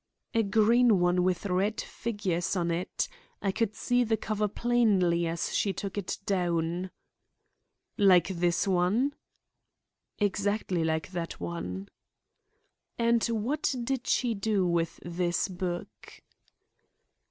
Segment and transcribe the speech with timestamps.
[0.33, 3.07] "A green one with red figures on it.
[3.39, 6.89] I could see the cover plainly as she took it down."
[7.99, 9.13] "Like this one?"
[10.17, 11.87] "Exactly like that one."
[12.97, 16.23] "And what did she do with this book?"